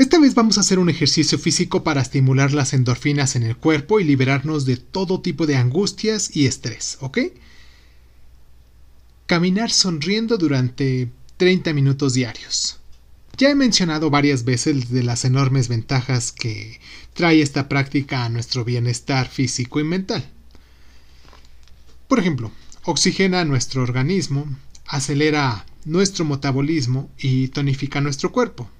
Esta 0.00 0.18
vez 0.18 0.34
vamos 0.34 0.56
a 0.56 0.62
hacer 0.62 0.78
un 0.78 0.88
ejercicio 0.88 1.38
físico 1.38 1.84
para 1.84 2.00
estimular 2.00 2.54
las 2.54 2.72
endorfinas 2.72 3.36
en 3.36 3.42
el 3.42 3.54
cuerpo 3.54 4.00
y 4.00 4.04
liberarnos 4.04 4.64
de 4.64 4.78
todo 4.78 5.20
tipo 5.20 5.46
de 5.46 5.56
angustias 5.56 6.34
y 6.34 6.46
estrés, 6.46 6.96
¿ok? 7.02 7.18
Caminar 9.26 9.70
sonriendo 9.70 10.38
durante 10.38 11.10
30 11.36 11.74
minutos 11.74 12.14
diarios. 12.14 12.78
Ya 13.36 13.50
he 13.50 13.54
mencionado 13.54 14.08
varias 14.08 14.44
veces 14.44 14.88
de 14.88 15.02
las 15.02 15.26
enormes 15.26 15.68
ventajas 15.68 16.32
que 16.32 16.80
trae 17.12 17.42
esta 17.42 17.68
práctica 17.68 18.24
a 18.24 18.30
nuestro 18.30 18.64
bienestar 18.64 19.28
físico 19.28 19.80
y 19.80 19.84
mental. 19.84 20.26
Por 22.08 22.20
ejemplo, 22.20 22.50
oxigena 22.84 23.44
nuestro 23.44 23.82
organismo, 23.82 24.46
acelera 24.86 25.66
nuestro 25.84 26.24
metabolismo 26.24 27.10
y 27.18 27.48
tonifica 27.48 28.00
nuestro 28.00 28.32
cuerpo 28.32 28.70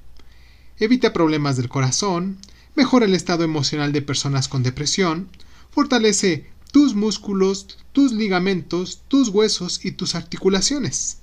evita 0.80 1.12
problemas 1.12 1.57
del 1.57 1.69
corazón, 1.69 2.39
mejora 2.75 3.07
el 3.07 3.15
estado 3.15 3.45
emocional 3.45 3.93
de 3.93 4.02
personas 4.02 4.48
con 4.48 4.62
depresión, 4.62 5.29
fortalece 5.70 6.51
tus 6.73 6.95
músculos, 6.95 7.79
tus 7.93 8.12
ligamentos, 8.12 9.03
tus 9.09 9.29
huesos 9.29 9.84
y 9.84 9.93
tus 9.93 10.15
articulaciones. 10.15 11.19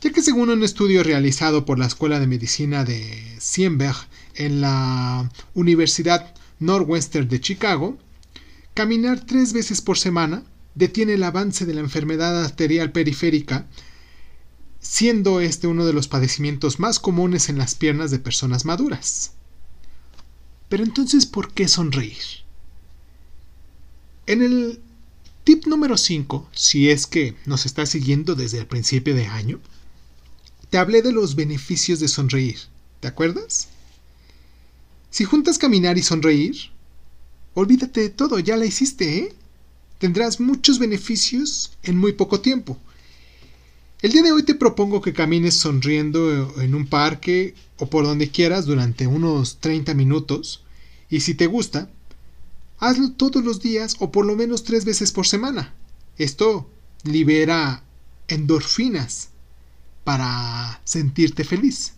Ya 0.00 0.10
que 0.12 0.22
según 0.22 0.48
un 0.48 0.62
estudio 0.62 1.02
realizado 1.02 1.66
por 1.66 1.78
la 1.78 1.86
Escuela 1.86 2.20
de 2.20 2.26
Medicina 2.26 2.84
de 2.84 3.36
Sienberg 3.38 3.96
en 4.34 4.60
la 4.60 5.30
Universidad 5.54 6.34
Northwestern 6.58 7.28
de 7.28 7.40
Chicago, 7.40 7.98
caminar 8.74 9.26
tres 9.26 9.52
veces 9.52 9.82
por 9.82 9.98
semana 9.98 10.42
detiene 10.74 11.14
el 11.14 11.22
avance 11.22 11.66
de 11.66 11.74
la 11.74 11.80
enfermedad 11.80 12.42
arterial 12.42 12.92
periférica 12.92 13.66
siendo 14.80 15.40
este 15.40 15.66
uno 15.66 15.84
de 15.84 15.92
los 15.92 16.08
padecimientos 16.08 16.80
más 16.80 16.98
comunes 16.98 17.48
en 17.48 17.58
las 17.58 17.74
piernas 17.74 18.10
de 18.10 18.18
personas 18.18 18.64
maduras. 18.64 19.32
Pero 20.68 20.84
entonces, 20.84 21.26
¿por 21.26 21.52
qué 21.52 21.68
sonreír? 21.68 22.22
En 24.26 24.42
el 24.42 24.80
tip 25.44 25.66
número 25.66 25.96
5, 25.96 26.48
si 26.52 26.90
es 26.90 27.06
que 27.06 27.36
nos 27.44 27.66
está 27.66 27.84
siguiendo 27.86 28.34
desde 28.34 28.58
el 28.58 28.66
principio 28.66 29.14
de 29.14 29.26
año, 29.26 29.60
te 30.70 30.78
hablé 30.78 31.02
de 31.02 31.12
los 31.12 31.34
beneficios 31.34 31.98
de 31.98 32.08
sonreír, 32.08 32.58
¿te 33.00 33.08
acuerdas? 33.08 33.68
Si 35.10 35.24
juntas 35.24 35.58
caminar 35.58 35.98
y 35.98 36.02
sonreír, 36.02 36.56
olvídate 37.54 38.02
de 38.02 38.10
todo, 38.10 38.38
ya 38.38 38.56
la 38.56 38.66
hiciste, 38.66 39.18
¿eh? 39.18 39.34
Tendrás 39.98 40.40
muchos 40.40 40.78
beneficios 40.78 41.76
en 41.82 41.98
muy 41.98 42.12
poco 42.12 42.40
tiempo. 42.40 42.78
El 44.02 44.12
día 44.12 44.22
de 44.22 44.32
hoy 44.32 44.44
te 44.44 44.54
propongo 44.54 45.02
que 45.02 45.12
camines 45.12 45.58
sonriendo 45.58 46.58
en 46.62 46.74
un 46.74 46.86
parque 46.86 47.54
o 47.76 47.90
por 47.90 48.04
donde 48.04 48.30
quieras 48.30 48.64
durante 48.64 49.06
unos 49.06 49.58
30 49.60 49.92
minutos 49.92 50.64
y 51.10 51.20
si 51.20 51.34
te 51.34 51.46
gusta, 51.46 51.90
hazlo 52.78 53.12
todos 53.12 53.44
los 53.44 53.60
días 53.60 53.96
o 53.98 54.10
por 54.10 54.24
lo 54.24 54.36
menos 54.36 54.64
tres 54.64 54.86
veces 54.86 55.12
por 55.12 55.26
semana. 55.26 55.74
Esto 56.16 56.70
libera 57.04 57.84
endorfinas 58.28 59.28
para 60.02 60.80
sentirte 60.84 61.44
feliz. 61.44 61.92